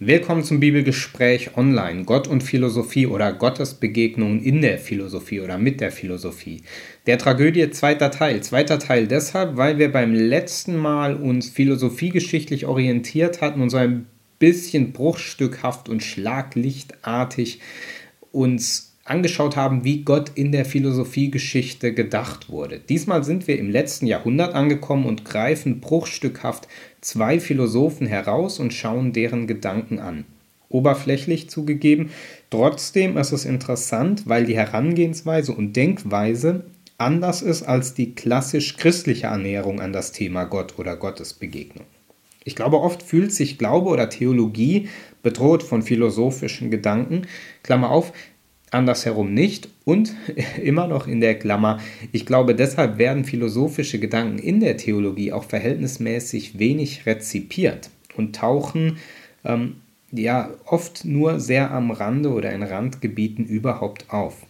[0.00, 2.04] Willkommen zum Bibelgespräch online.
[2.04, 6.62] Gott und Philosophie oder Gottes Begegnungen in der Philosophie oder mit der Philosophie.
[7.08, 8.40] Der Tragödie zweiter Teil.
[8.44, 14.06] Zweiter Teil deshalb, weil wir beim letzten Mal uns philosophiegeschichtlich orientiert hatten und so ein
[14.38, 17.58] bisschen bruchstückhaft und schlaglichtartig
[18.30, 22.80] uns angeschaut haben, wie Gott in der Philosophiegeschichte gedacht wurde.
[22.88, 26.68] Diesmal sind wir im letzten Jahrhundert angekommen und greifen bruchstückhaft
[27.00, 30.24] zwei Philosophen heraus und schauen deren Gedanken an.
[30.68, 32.10] Oberflächlich zugegeben,
[32.50, 36.64] trotzdem ist es interessant, weil die Herangehensweise und Denkweise
[36.98, 41.86] anders ist als die klassisch christliche Annäherung an das Thema Gott oder Gottesbegegnung.
[42.44, 44.88] Ich glaube, oft fühlt sich Glaube oder Theologie
[45.22, 47.26] bedroht von philosophischen Gedanken.
[47.62, 48.12] Klammer auf,
[48.70, 50.14] andersherum nicht und
[50.62, 51.80] immer noch in der Klammer,
[52.12, 58.98] ich glaube, deshalb werden philosophische Gedanken in der Theologie auch verhältnismäßig wenig rezipiert und tauchen
[59.44, 59.76] ähm,
[60.12, 64.46] ja oft nur sehr am Rande oder in Randgebieten überhaupt auf.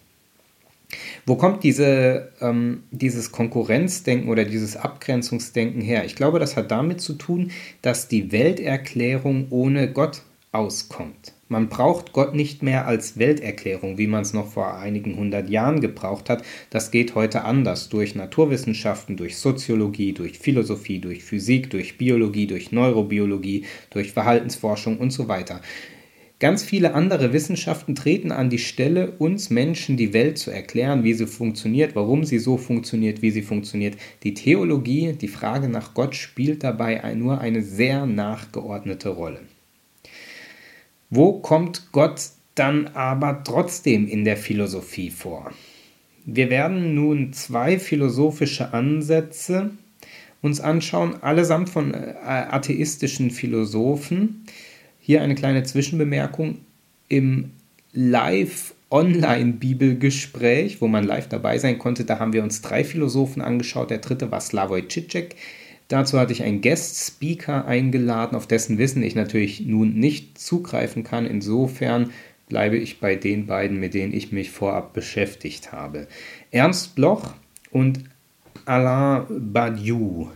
[1.26, 6.04] Wo kommt diese, ähm, dieses Konkurrenzdenken oder dieses Abgrenzungsdenken her?
[6.06, 7.50] Ich glaube, das hat damit zu tun,
[7.82, 11.34] dass die Welterklärung ohne Gott auskommt.
[11.50, 15.80] Man braucht Gott nicht mehr als Welterklärung, wie man es noch vor einigen hundert Jahren
[15.80, 16.42] gebraucht hat.
[16.68, 22.70] Das geht heute anders durch Naturwissenschaften, durch Soziologie, durch Philosophie, durch Physik, durch Biologie, durch
[22.70, 25.62] Neurobiologie, durch Verhaltensforschung und so weiter.
[26.38, 31.14] Ganz viele andere Wissenschaften treten an die Stelle, uns Menschen die Welt zu erklären, wie
[31.14, 33.96] sie funktioniert, warum sie so funktioniert, wie sie funktioniert.
[34.22, 39.40] Die Theologie, die Frage nach Gott spielt dabei nur eine sehr nachgeordnete Rolle.
[41.10, 42.20] Wo kommt Gott
[42.54, 45.52] dann aber trotzdem in der Philosophie vor?
[46.26, 49.70] Wir werden nun zwei philosophische Ansätze
[50.42, 54.44] uns anschauen, allesamt von äh, atheistischen Philosophen.
[55.00, 56.58] Hier eine kleine Zwischenbemerkung.
[57.08, 57.52] Im
[57.92, 63.88] Live-Online-Bibelgespräch, wo man live dabei sein konnte, da haben wir uns drei Philosophen angeschaut.
[63.90, 65.36] Der dritte war Slavoj Žižek.
[65.88, 71.24] Dazu hatte ich einen Guest-Speaker eingeladen, auf dessen Wissen ich natürlich nun nicht zugreifen kann.
[71.24, 72.10] Insofern
[72.48, 76.06] bleibe ich bei den beiden, mit denen ich mich vorab beschäftigt habe.
[76.50, 77.34] Ernst Bloch
[77.70, 78.04] und
[78.66, 80.28] Alain Badiou.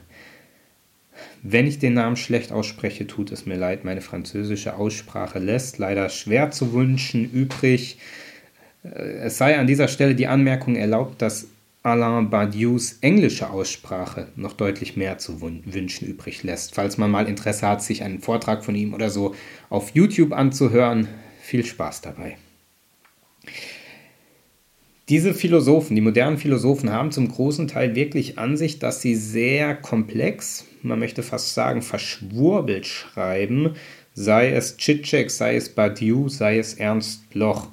[1.43, 3.85] Wenn ich den Namen schlecht ausspreche, tut es mir leid.
[3.85, 7.99] Meine französische Aussprache lässt leider schwer zu wünschen übrig.
[8.85, 8.89] Äh,
[9.25, 11.49] es sei an dieser Stelle die Anmerkung erlaubt, dass
[11.85, 16.77] Alain Badiou's englische Aussprache noch deutlich mehr zu wünschen übrig lässt.
[16.77, 19.35] Falls man mal Interesse hat, sich einen Vortrag von ihm oder so
[19.69, 21.09] auf YouTube anzuhören,
[21.41, 22.37] viel Spaß dabei.
[25.09, 30.65] Diese Philosophen, die modernen Philosophen, haben zum großen Teil wirklich Ansicht, dass sie sehr komplex,
[30.83, 33.75] man möchte fast sagen verschwurbelt schreiben,
[34.15, 37.69] sei es Chitschek, sei es Badiou, sei es Ernst Bloch.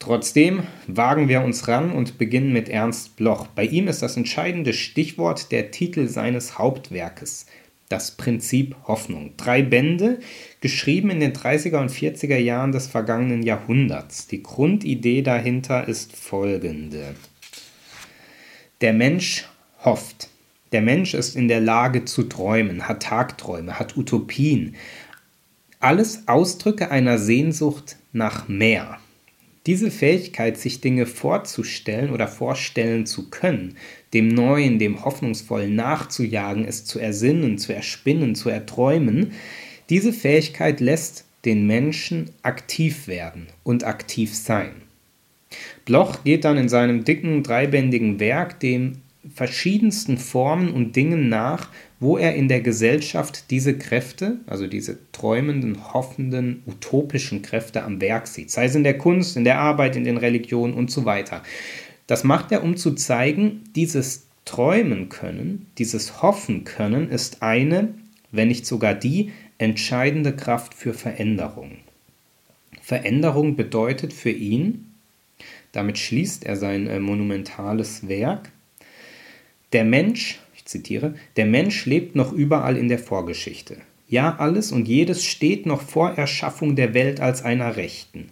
[0.00, 3.46] Trotzdem wagen wir uns ran und beginnen mit Ernst Bloch.
[3.48, 7.44] Bei ihm ist das entscheidende Stichwort der Titel seines Hauptwerkes,
[7.90, 9.34] das Prinzip Hoffnung.
[9.36, 10.18] Drei Bände,
[10.62, 14.26] geschrieben in den 30er und 40er Jahren des vergangenen Jahrhunderts.
[14.26, 17.14] Die Grundidee dahinter ist folgende.
[18.80, 19.44] Der Mensch
[19.84, 20.30] hofft.
[20.72, 24.76] Der Mensch ist in der Lage zu träumen, hat Tagträume, hat Utopien.
[25.78, 28.98] Alles Ausdrücke einer Sehnsucht nach mehr.
[29.66, 33.76] Diese Fähigkeit, sich Dinge vorzustellen oder vorstellen zu können,
[34.14, 39.32] dem Neuen, dem Hoffnungsvollen nachzujagen, es zu ersinnen, zu erspinnen, zu erträumen,
[39.90, 44.72] diese Fähigkeit lässt den Menschen aktiv werden und aktiv sein.
[45.84, 49.02] Bloch geht dann in seinem dicken, dreibändigen Werk dem
[49.34, 55.92] verschiedensten Formen und Dingen nach, wo er in der Gesellschaft diese Kräfte, also diese träumenden,
[55.92, 60.04] hoffenden, utopischen Kräfte am Werk sieht, sei es in der Kunst, in der Arbeit, in
[60.04, 61.42] den Religionen und so weiter.
[62.06, 67.94] Das macht er, um zu zeigen, dieses Träumen können, dieses Hoffen können ist eine,
[68.32, 71.76] wenn nicht sogar die, entscheidende Kraft für Veränderung.
[72.80, 74.86] Veränderung bedeutet für ihn,
[75.72, 78.50] damit schließt er sein äh, monumentales Werk,
[79.72, 83.76] der Mensch, ich zitiere, der Mensch lebt noch überall in der Vorgeschichte.
[84.08, 88.30] Ja, alles und jedes steht noch vor Erschaffung der Welt als einer Rechten.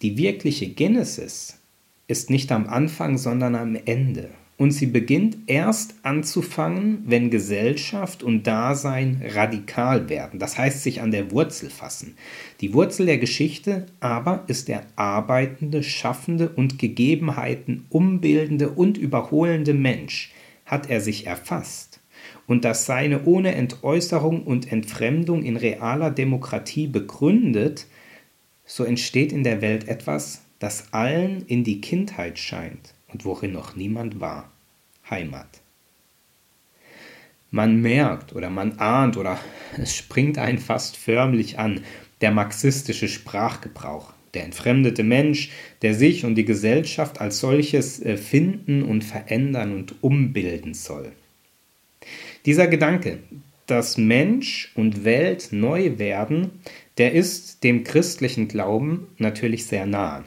[0.00, 1.58] Die wirkliche Genesis
[2.06, 4.30] ist nicht am Anfang, sondern am Ende.
[4.56, 10.40] Und sie beginnt erst anzufangen, wenn Gesellschaft und Dasein radikal werden.
[10.40, 12.16] Das heißt, sich an der Wurzel fassen.
[12.60, 20.32] Die Wurzel der Geschichte aber ist der arbeitende, schaffende und Gegebenheiten umbildende und überholende Mensch,
[20.68, 22.00] hat er sich erfasst
[22.46, 27.86] und das Seine ohne Entäußerung und Entfremdung in realer Demokratie begründet,
[28.64, 33.76] so entsteht in der Welt etwas, das allen in die Kindheit scheint und worin noch
[33.76, 34.50] niemand war.
[35.08, 35.48] Heimat.
[37.50, 39.38] Man merkt oder man ahnt oder
[39.78, 41.82] es springt einen fast förmlich an,
[42.20, 45.50] der marxistische Sprachgebrauch, der entfremdete Mensch,
[45.82, 51.12] der sich und die Gesellschaft als solches äh, finden und verändern und umbilden soll.
[52.46, 53.18] Dieser Gedanke,
[53.66, 56.50] dass Mensch und Welt neu werden,
[56.96, 60.24] der ist dem christlichen Glauben natürlich sehr nahe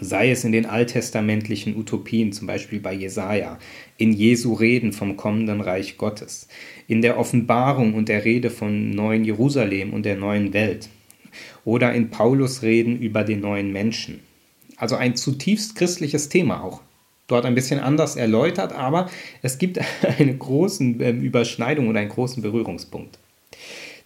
[0.00, 3.58] sei es in den alttestamentlichen Utopien, zum Beispiel bei Jesaja,
[3.96, 6.48] in Jesu Reden vom kommenden Reich Gottes,
[6.86, 10.88] in der Offenbarung und der Rede von neuen Jerusalem und der neuen Welt
[11.68, 14.20] oder in Paulus Reden über den neuen Menschen.
[14.78, 16.80] Also ein zutiefst christliches Thema auch.
[17.26, 19.10] Dort ein bisschen anders erläutert, aber
[19.42, 19.78] es gibt
[20.18, 23.18] eine große ähm, Überschneidung oder einen großen Berührungspunkt.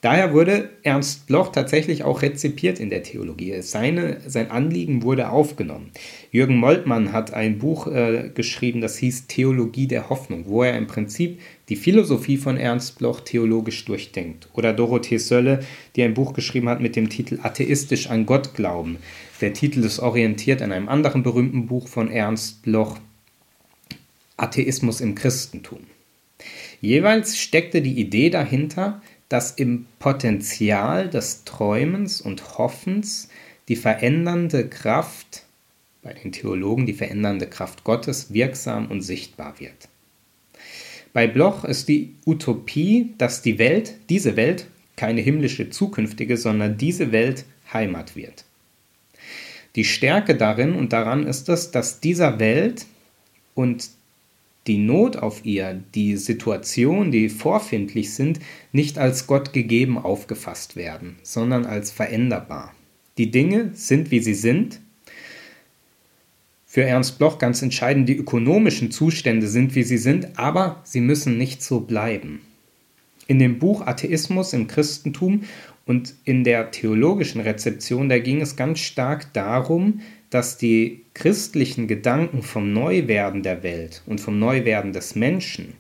[0.03, 3.63] Daher wurde Ernst Bloch tatsächlich auch rezipiert in der Theologie.
[3.63, 5.93] Seine, sein Anliegen wurde aufgenommen.
[6.33, 10.89] Jürgen Moltmann hat ein Buch äh, geschrieben, das hieß Theologie der Hoffnung, wo er im
[10.89, 11.39] Prinzip
[11.69, 14.49] die Philosophie von Ernst Bloch theologisch durchdenkt.
[14.55, 15.61] Oder Dorothee Sölle,
[15.95, 18.99] die ein Buch geschrieben hat mit dem Titel Atheistisch an Gott glauben.
[19.41, 22.99] Der Titel ist orientiert an einem anderen berühmten Buch von Ernst Bloch,
[24.37, 25.79] Atheismus im Christentum.
[26.81, 29.01] Jeweils steckte die Idee dahinter,
[29.33, 33.31] dass im Potenzial des Träumens und Hoffens
[33.69, 35.45] die verändernde Kraft,
[36.03, 39.89] bei den Theologen die verändernde Kraft Gottes, wirksam und sichtbar wird.
[41.15, 47.11] Bei Bloch ist die Utopie, dass die Welt, diese Welt, keine himmlische zukünftige, sondern diese
[47.11, 48.45] Welt Heimat wird.
[49.77, 52.85] Die Stärke darin und daran ist es, dass dieser Welt
[53.55, 53.89] und
[54.67, 58.39] die Not auf ihr, die Situation, die vorfindlich sind,
[58.71, 62.75] nicht als Gott gegeben aufgefasst werden, sondern als veränderbar.
[63.19, 64.81] Die Dinge sind, wie sie sind.
[66.65, 71.37] Für Ernst Bloch ganz entscheidend, die ökonomischen Zustände sind, wie sie sind, aber sie müssen
[71.37, 72.41] nicht so bleiben.
[73.27, 75.45] In dem Buch Atheismus im Christentum
[75.93, 80.01] und in der theologischen Rezeption, da ging es ganz stark darum,
[80.31, 85.75] dass die christlichen Gedanken vom Neuwerden der Welt und vom Neuwerden des Menschen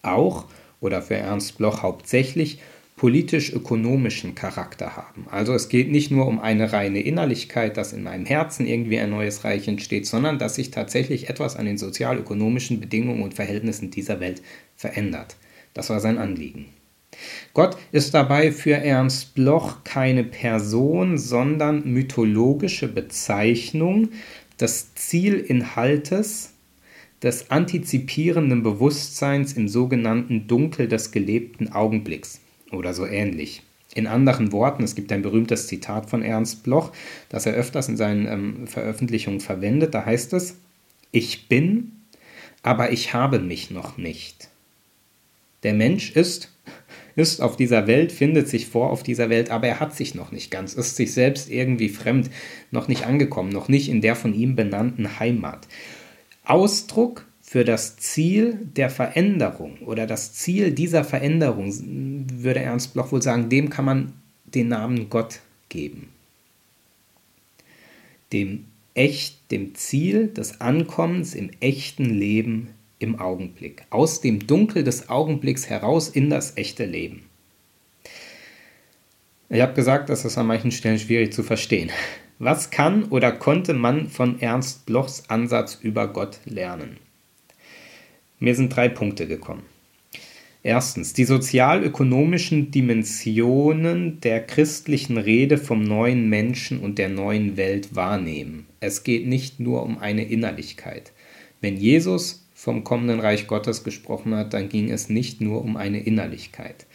[0.00, 0.46] auch
[0.80, 2.60] oder für Ernst Bloch hauptsächlich
[2.96, 5.26] politisch-ökonomischen Charakter haben.
[5.30, 9.10] Also es geht nicht nur um eine reine Innerlichkeit, dass in meinem Herzen irgendwie ein
[9.10, 14.20] neues Reich entsteht, sondern dass sich tatsächlich etwas an den sozial-ökonomischen Bedingungen und Verhältnissen dieser
[14.20, 14.40] Welt
[14.76, 15.36] verändert.
[15.74, 16.68] Das war sein Anliegen.
[17.52, 24.08] Gott ist dabei für Ernst Bloch keine Person, sondern mythologische Bezeichnung
[24.60, 26.54] des Zielinhaltes
[27.22, 32.40] des antizipierenden Bewusstseins im sogenannten Dunkel des gelebten Augenblicks
[32.70, 33.62] oder so ähnlich.
[33.94, 36.92] In anderen Worten, es gibt ein berühmtes Zitat von Ernst Bloch,
[37.28, 39.94] das er öfters in seinen ähm, Veröffentlichungen verwendet.
[39.94, 40.56] Da heißt es,
[41.12, 41.92] ich bin,
[42.62, 44.48] aber ich habe mich noch nicht.
[45.62, 46.50] Der Mensch ist
[47.16, 50.32] ist auf dieser Welt, findet sich vor auf dieser Welt, aber er hat sich noch
[50.32, 52.30] nicht ganz, ist sich selbst irgendwie fremd,
[52.70, 55.68] noch nicht angekommen, noch nicht in der von ihm benannten Heimat.
[56.44, 61.72] Ausdruck für das Ziel der Veränderung oder das Ziel dieser Veränderung,
[62.42, 64.12] würde Ernst Bloch wohl sagen, dem kann man
[64.46, 66.08] den Namen Gott geben.
[68.32, 75.08] Dem echt, dem Ziel des Ankommens im echten Leben im Augenblick, aus dem Dunkel des
[75.08, 77.22] Augenblicks heraus in das echte Leben.
[79.48, 81.90] Ich habe gesagt, das ist an manchen Stellen schwierig zu verstehen.
[82.38, 86.96] Was kann oder konnte man von Ernst Blochs Ansatz über Gott lernen?
[88.40, 89.62] Mir sind drei Punkte gekommen.
[90.66, 98.66] Erstens, die sozial-ökonomischen Dimensionen der christlichen Rede vom neuen Menschen und der neuen Welt wahrnehmen.
[98.80, 101.12] Es geht nicht nur um eine Innerlichkeit.
[101.60, 106.00] Wenn Jesus vom kommenden Reich Gottes gesprochen hat, dann ging es nicht nur um eine
[106.00, 106.86] Innerlichkeit.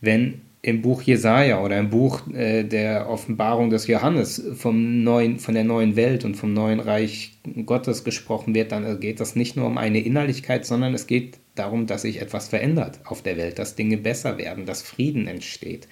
[0.00, 5.54] Wenn im Buch Jesaja oder im Buch äh, der Offenbarung des Johannes vom neuen, von
[5.54, 7.32] der neuen Welt und vom neuen Reich
[7.64, 11.86] Gottes gesprochen wird, dann geht es nicht nur um eine Innerlichkeit, sondern es geht darum,
[11.86, 15.88] dass sich etwas verändert auf der Welt, dass Dinge besser werden, dass Frieden entsteht.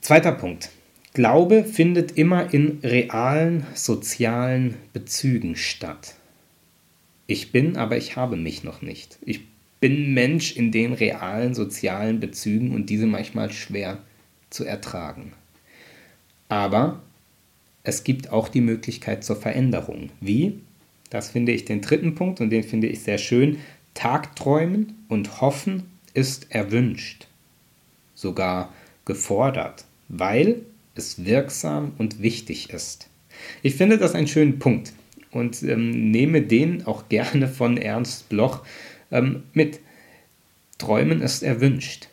[0.00, 0.70] Zweiter Punkt.
[1.14, 6.14] Glaube findet immer in realen sozialen Bezügen statt.
[7.26, 9.18] Ich bin, aber ich habe mich noch nicht.
[9.22, 9.40] Ich
[9.80, 13.98] bin Mensch in den realen sozialen Bezügen und diese manchmal schwer
[14.50, 15.32] zu ertragen.
[16.48, 17.02] Aber
[17.82, 20.10] es gibt auch die Möglichkeit zur Veränderung.
[20.20, 20.60] Wie?
[21.10, 23.58] Das finde ich den dritten Punkt und den finde ich sehr schön
[23.94, 27.26] Tagträumen und Hoffen ist erwünscht,
[28.14, 28.72] sogar
[29.04, 30.62] gefordert, weil
[30.94, 33.08] es wirksam und wichtig ist.
[33.62, 34.92] Ich finde das einen schönen Punkt
[35.32, 38.60] und ähm, nehme den auch gerne von Ernst Bloch
[39.10, 39.80] ähm, mit.
[40.78, 42.08] Träumen ist erwünscht.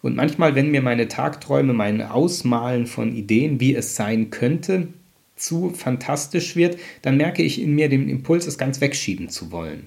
[0.00, 4.88] Und manchmal, wenn mir meine Tagträume, mein Ausmalen von Ideen, wie es sein könnte,
[5.36, 9.86] zu fantastisch wird, dann merke ich in mir den Impuls, es ganz wegschieben zu wollen.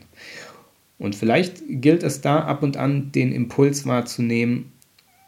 [0.99, 4.71] Und vielleicht gilt es da ab und an, den Impuls wahrzunehmen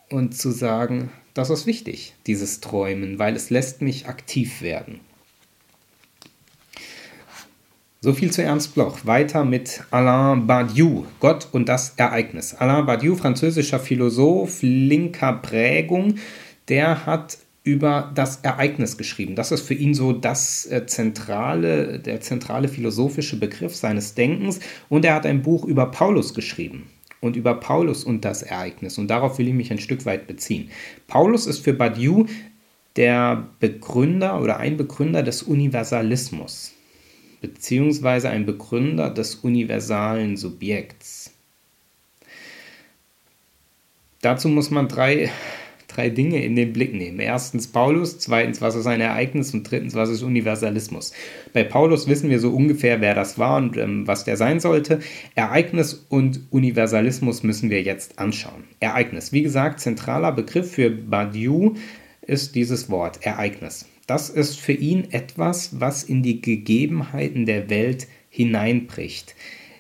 [0.10, 5.00] und zu sagen, das ist wichtig, dieses Träumen, weil es lässt mich aktiv werden.
[8.04, 9.06] So viel zu Ernst Bloch.
[9.06, 12.56] Weiter mit Alain Badiou, Gott und das Ereignis.
[12.56, 16.16] Alain Badiou, französischer Philosoph linker Prägung,
[16.68, 19.36] der hat über das Ereignis geschrieben.
[19.36, 24.62] Das ist für ihn so das äh, zentrale, der zentrale philosophische Begriff seines Denkens.
[24.90, 26.90] Und er hat ein Buch über Paulus geschrieben
[27.20, 28.98] und über Paulus und das Ereignis.
[28.98, 30.72] Und darauf will ich mich ein Stück weit beziehen.
[31.06, 32.26] Paulus ist für Badiou
[32.96, 36.74] der Begründer oder ein Begründer des Universalismus
[37.42, 41.34] beziehungsweise ein Begründer des universalen Subjekts.
[44.22, 45.32] Dazu muss man drei,
[45.88, 47.20] drei Dinge in den Blick nehmen.
[47.20, 51.12] Erstens Paulus, zweitens, was ist ein Ereignis und drittens, was ist Universalismus.
[51.54, 55.00] Bei Paulus wissen wir so ungefähr, wer das war und ähm, was der sein sollte.
[55.34, 58.66] Ereignis und Universalismus müssen wir jetzt anschauen.
[58.80, 61.74] Ereignis, wie gesagt, zentraler Begriff für Badiou
[62.22, 63.88] ist dieses Wort Ereignis.
[64.12, 69.36] Das ist für ihn etwas, was in die Gegebenheiten der Welt hineinbricht.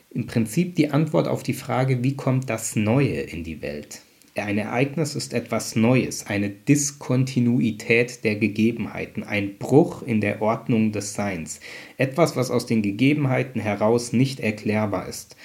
[0.09, 3.99] Im Prinzip die Antwort auf die Frage, wie kommt das Neue in die Welt?
[4.35, 11.13] Ein Ereignis ist etwas Neues, eine Diskontinuität der Gegebenheiten, ein Bruch in der Ordnung des
[11.13, 11.59] Seins,
[11.97, 15.35] etwas, was aus den Gegebenheiten heraus nicht erklärbar ist,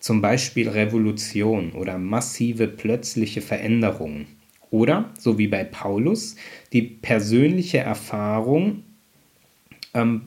[0.00, 4.26] zum Beispiel Revolution oder massive plötzliche Veränderungen.
[4.74, 6.34] Oder, so wie bei Paulus,
[6.72, 8.82] die persönliche Erfahrung,
[9.94, 10.22] ähm,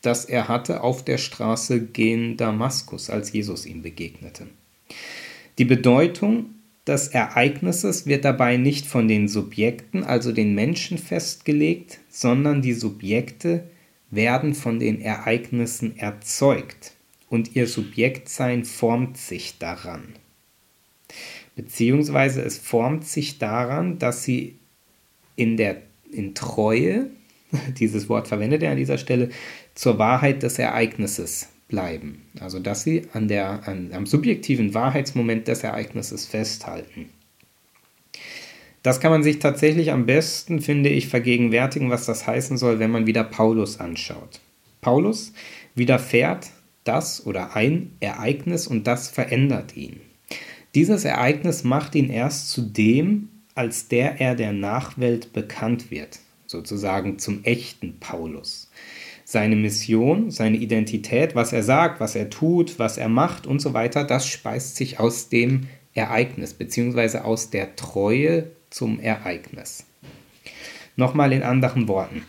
[0.00, 4.48] dass er hatte auf der Straße gen Damaskus, als Jesus ihm begegnete.
[5.56, 6.46] Die Bedeutung
[6.84, 13.70] des Ereignisses wird dabei nicht von den Subjekten, also den Menschen, festgelegt, sondern die Subjekte
[14.10, 16.94] werden von den Ereignissen erzeugt
[17.28, 20.02] und ihr Subjektsein formt sich daran
[21.56, 24.56] beziehungsweise es formt sich daran, dass sie
[25.36, 27.10] in der in Treue,
[27.78, 29.30] dieses Wort verwendet er an dieser Stelle,
[29.74, 32.22] zur Wahrheit des Ereignisses bleiben.
[32.38, 37.08] Also dass sie an der, an, am subjektiven Wahrheitsmoment des Ereignisses festhalten.
[38.82, 42.90] Das kann man sich tatsächlich am besten, finde ich, vergegenwärtigen, was das heißen soll, wenn
[42.90, 44.40] man wieder Paulus anschaut.
[44.80, 45.32] Paulus
[45.74, 46.50] widerfährt
[46.84, 50.00] das oder ein Ereignis und das verändert ihn.
[50.74, 57.18] Dieses Ereignis macht ihn erst zu dem, als der er der Nachwelt bekannt wird, sozusagen
[57.18, 58.70] zum echten Paulus.
[59.24, 63.74] Seine Mission, seine Identität, was er sagt, was er tut, was er macht und so
[63.74, 69.84] weiter, das speist sich aus dem Ereignis beziehungsweise aus der Treue zum Ereignis.
[70.96, 72.22] Nochmal in anderen Worten.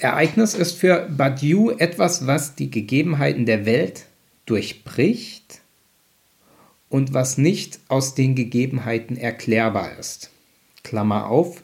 [0.00, 4.07] Ereignis ist für Badiou etwas, was die Gegebenheiten der Welt
[4.50, 5.60] durchbricht
[6.88, 10.30] und was nicht aus den Gegebenheiten erklärbar ist.
[10.82, 11.62] Klammer auf,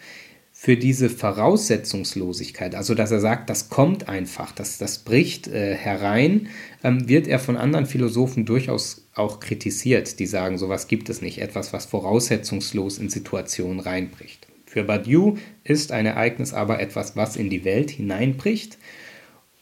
[0.64, 6.48] für diese Voraussetzungslosigkeit, also dass er sagt, das kommt einfach, das, das bricht äh, herein,
[6.82, 11.38] ähm, wird er von anderen Philosophen durchaus auch kritisiert, die sagen, sowas gibt es nicht,
[11.38, 14.46] etwas, was voraussetzungslos in Situationen reinbricht.
[14.64, 18.78] Für Badiou ist ein Ereignis aber etwas, was in die Welt hineinbricht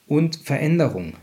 [0.06, 1.14] und Veränderung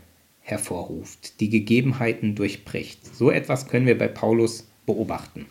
[0.42, 3.14] hervorruft, die Gegebenheiten durchbricht.
[3.14, 5.46] So etwas können wir bei Paulus beobachten.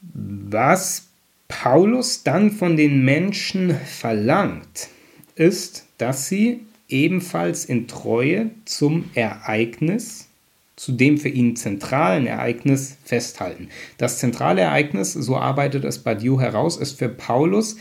[0.00, 1.08] Was
[1.48, 4.88] Paulus dann von den Menschen verlangt,
[5.34, 10.28] ist, dass sie ebenfalls in Treue zum Ereignis,
[10.76, 13.68] zu dem für ihn zentralen Ereignis festhalten.
[13.98, 17.76] Das zentrale Ereignis, so arbeitet es Badiou heraus, ist für Paulus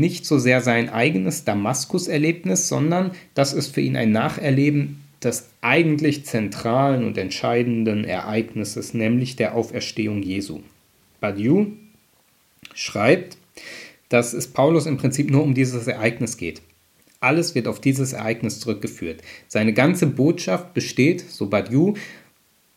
[0.00, 6.26] nicht so sehr sein eigenes Damaskus-Erlebnis, sondern das ist für ihn ein Nacherleben des eigentlich
[6.26, 10.60] zentralen und entscheidenden Ereignisses, nämlich der Auferstehung Jesu.
[11.20, 11.68] Badiou
[12.74, 13.38] schreibt,
[14.08, 16.60] dass es Paulus im Prinzip nur um dieses Ereignis geht.
[17.20, 19.22] Alles wird auf dieses Ereignis zurückgeführt.
[19.48, 21.94] Seine ganze Botschaft besteht, so Badiou,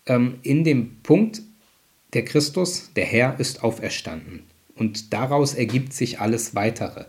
[0.06, 1.42] ähm, in dem Punkt,
[2.14, 4.47] der Christus, der Herr, ist auferstanden
[4.78, 7.06] Und daraus ergibt sich alles Weitere.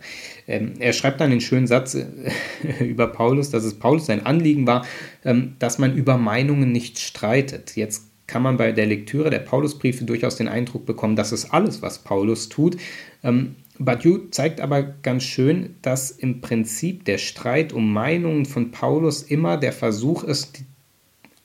[0.47, 2.05] Ähm, er schreibt dann den schönen Satz äh,
[2.83, 4.85] über Paulus, dass es Paulus sein Anliegen war,
[5.23, 7.75] ähm, dass man über Meinungen nicht streitet.
[7.75, 11.81] Jetzt kann man bei der Lektüre der Paulusbriefe durchaus den Eindruck bekommen, dass es alles,
[11.81, 12.77] was Paulus tut.
[13.23, 19.23] Ähm, Badiou zeigt aber ganz schön, dass im Prinzip der Streit um Meinungen von Paulus
[19.23, 20.63] immer der Versuch ist,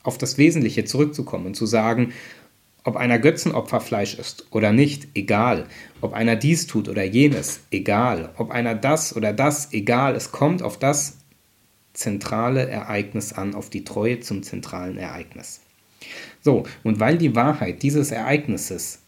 [0.03, 2.13] auf das Wesentliche zurückzukommen und zu sagen,
[2.85, 5.65] ob einer Götzenopferfleisch ist oder nicht, egal.
[6.01, 8.29] Ob einer dies tut oder jenes, egal.
[8.37, 10.15] Ob einer das oder das, egal.
[10.15, 11.17] Es kommt auf das
[11.93, 15.61] zentrale Ereignis an, auf die Treue zum zentralen Ereignis.
[16.41, 18.99] So, und weil die Wahrheit dieses Ereignisses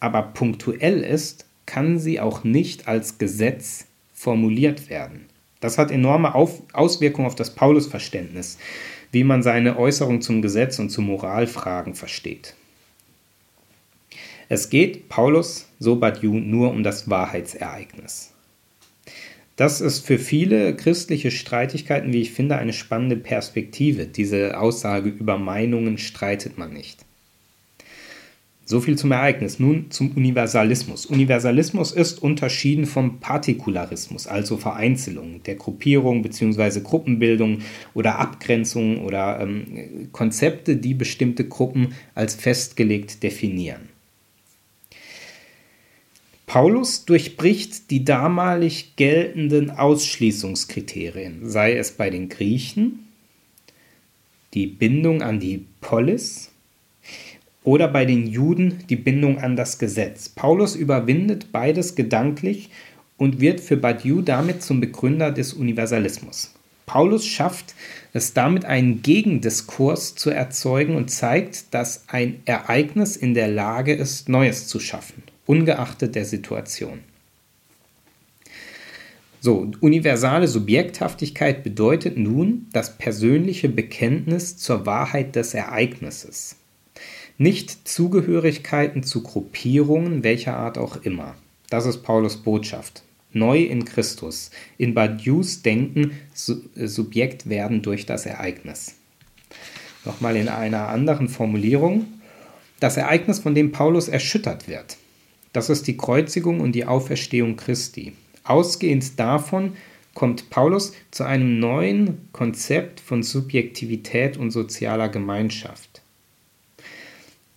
[0.00, 5.26] aber punktuell ist, kann sie auch nicht als Gesetz formuliert werden.
[5.60, 8.58] Das hat enorme auf Auswirkungen auf das Paulusverständnis,
[9.12, 12.56] wie man seine Äußerung zum Gesetz und zu Moralfragen versteht.
[14.52, 18.32] Es geht Paulus, so Badiou, nur um das Wahrheitsereignis.
[19.54, 24.06] Das ist für viele christliche Streitigkeiten, wie ich finde, eine spannende Perspektive.
[24.06, 27.04] Diese Aussage über Meinungen streitet man nicht.
[28.64, 29.60] So viel zum Ereignis.
[29.60, 31.06] Nun zum Universalismus.
[31.06, 36.80] Universalismus ist unterschieden vom Partikularismus, also Vereinzelung, der Gruppierung bzw.
[36.80, 37.60] Gruppenbildung
[37.94, 43.89] oder Abgrenzung oder ähm, Konzepte, die bestimmte Gruppen als festgelegt definieren.
[46.50, 53.06] Paulus durchbricht die damalig geltenden Ausschließungskriterien, sei es bei den Griechen,
[54.52, 56.50] die Bindung an die Polis
[57.62, 60.28] oder bei den Juden die Bindung an das Gesetz.
[60.28, 62.70] Paulus überwindet beides gedanklich
[63.16, 66.52] und wird für Badiou damit zum Begründer des Universalismus.
[66.84, 67.76] Paulus schafft
[68.12, 74.28] es damit, einen Gegendiskurs zu erzeugen und zeigt, dass ein Ereignis in der Lage ist,
[74.28, 77.00] Neues zu schaffen ungeachtet der Situation.
[79.40, 86.54] So, universale Subjekthaftigkeit bedeutet nun das persönliche Bekenntnis zur Wahrheit des Ereignisses.
[87.36, 91.34] Nicht Zugehörigkeiten zu Gruppierungen welcher Art auch immer.
[91.68, 93.02] Das ist Paulus Botschaft.
[93.32, 94.52] Neu in Christus.
[94.78, 98.94] In Badius Denken Subjekt werden durch das Ereignis.
[100.04, 102.06] Nochmal in einer anderen Formulierung.
[102.78, 104.96] Das Ereignis, von dem Paulus erschüttert wird.
[105.52, 108.12] Das ist die Kreuzigung und die Auferstehung Christi.
[108.44, 109.72] Ausgehend davon
[110.14, 116.02] kommt Paulus zu einem neuen Konzept von Subjektivität und sozialer Gemeinschaft.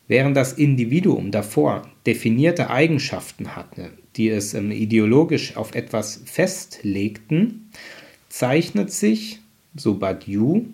[0.08, 7.70] Während das Individuum davor definierte Eigenschaften hatte, die es ideologisch auf etwas festlegten,
[8.30, 9.40] zeichnet sich,
[9.76, 10.66] so Badiou,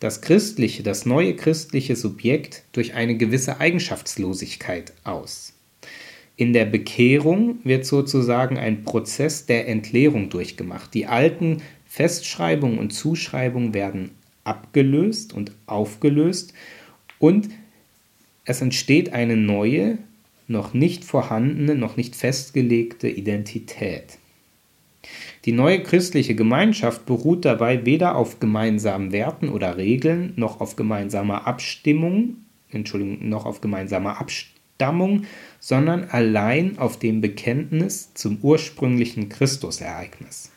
[0.00, 5.52] das christliche, das neue christliche Subjekt durch eine gewisse Eigenschaftslosigkeit aus.
[6.38, 10.94] In der Bekehrung wird sozusagen ein Prozess der Entleerung durchgemacht.
[10.94, 14.12] Die alten Festschreibungen und Zuschreibungen werden
[14.44, 16.54] abgelöst und aufgelöst
[17.18, 17.48] und
[18.44, 19.98] es entsteht eine neue,
[20.46, 24.18] noch nicht vorhandene, noch nicht festgelegte Identität.
[25.44, 31.48] Die neue christliche Gemeinschaft beruht dabei weder auf gemeinsamen Werten oder Regeln, noch auf gemeinsamer
[31.48, 32.36] Abstimmung,
[32.70, 35.24] Entschuldigung, noch auf gemeinsamer Abstimmung Abstammung,
[35.58, 40.52] sondern allein auf dem Bekenntnis zum ursprünglichen Christusereignis.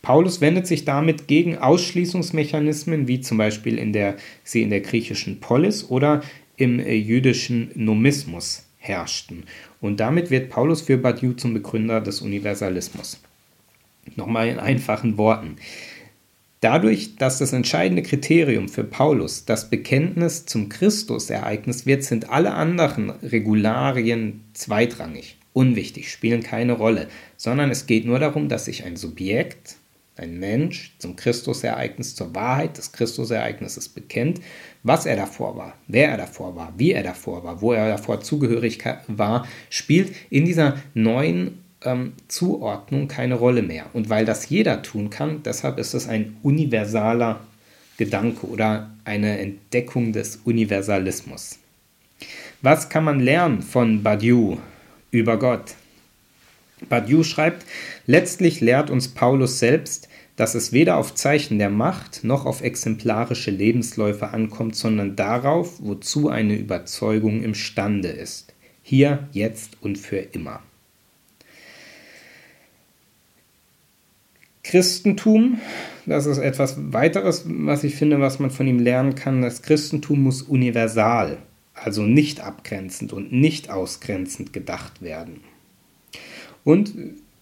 [0.00, 5.40] Paulus wendet sich damit gegen Ausschließungsmechanismen, wie zum Beispiel in der, sie in der griechischen
[5.40, 6.22] Polis oder
[6.56, 9.44] im äh, jüdischen Nomismus herrschten.
[9.82, 13.20] Und damit wird Paulus für Badiou zum Begründer des Universalismus.
[14.16, 15.56] Nochmal in einfachen Worten.
[16.62, 23.10] Dadurch, dass das entscheidende Kriterium für Paulus das Bekenntnis zum Christusereignis wird, sind alle anderen
[23.10, 29.74] Regularien zweitrangig, unwichtig, spielen keine Rolle, sondern es geht nur darum, dass sich ein Subjekt,
[30.16, 34.40] ein Mensch zum Christusereignis, zur Wahrheit des Christusereignisses bekennt,
[34.84, 38.20] was er davor war, wer er davor war, wie er davor war, wo er davor
[38.20, 43.86] zugehörig war, spielt in dieser neuen ähm, Zuordnung keine Rolle mehr.
[43.92, 47.40] Und weil das jeder tun kann, deshalb ist es ein universaler
[47.96, 51.58] Gedanke oder eine Entdeckung des Universalismus.
[52.60, 54.58] Was kann man lernen von Badiou
[55.10, 55.74] über Gott?
[56.88, 57.64] Badiou schreibt,
[58.06, 63.50] letztlich lehrt uns Paulus selbst, dass es weder auf Zeichen der Macht noch auf exemplarische
[63.50, 68.54] Lebensläufe ankommt, sondern darauf, wozu eine Überzeugung imstande ist.
[68.82, 70.62] Hier, jetzt und für immer.
[74.64, 75.60] Christentum,
[76.06, 79.42] das ist etwas weiteres, was ich finde, was man von ihm lernen kann.
[79.42, 81.38] Das Christentum muss universal,
[81.74, 85.40] also nicht abgrenzend und nicht ausgrenzend gedacht werden.
[86.64, 86.94] Und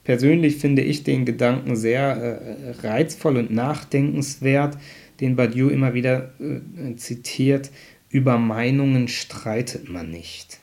[0.04, 4.78] persönlich finde ich den Gedanken sehr äh, reizvoll und nachdenkenswert,
[5.20, 7.70] den Badiou immer wieder äh, zitiert,
[8.08, 10.58] über Meinungen streitet man nicht.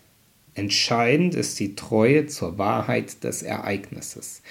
[0.56, 4.41] Entscheidend ist die Treue zur Wahrheit des Ereignisses.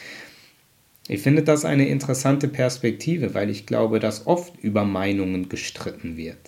[1.09, 6.39] Ich finde das eine interessante Perspektive, weil ich glaube, dass oft über Meinungen gestritten wird.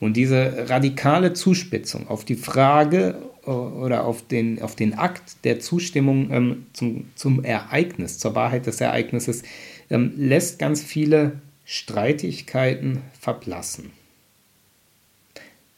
[0.00, 5.60] Und diese radikale Zuspitzung auf die Frage äh, oder auf den, auf den Akt der
[5.60, 9.42] Zustimmung ähm, zum, zum Ereignis, zur Wahrheit des Ereignisses,
[9.90, 13.90] ähm, lässt ganz viele Streitigkeiten verblassen.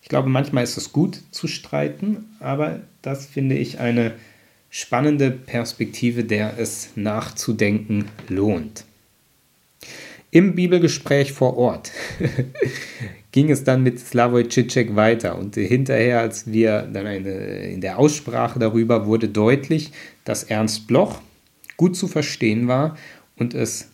[0.03, 4.13] Ich glaube, manchmal ist es gut zu streiten, aber das finde ich eine
[4.71, 8.85] spannende Perspektive, der es nachzudenken lohnt.
[10.31, 11.91] Im Bibelgespräch vor Ort
[13.33, 17.31] ging es dann mit Slavoj Žižek weiter und hinterher, als wir dann eine,
[17.69, 19.91] in der Aussprache darüber wurde deutlich,
[20.25, 21.21] dass Ernst Bloch
[21.77, 22.97] gut zu verstehen war
[23.37, 23.91] und es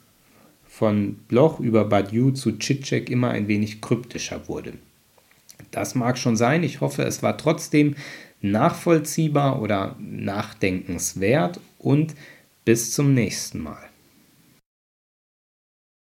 [0.68, 4.74] von Bloch über Badiou zu Žižek immer ein wenig kryptischer wurde.
[5.70, 7.96] Das mag schon sein, ich hoffe, es war trotzdem
[8.50, 12.14] nachvollziehbar oder nachdenkenswert und
[12.64, 13.88] bis zum nächsten Mal.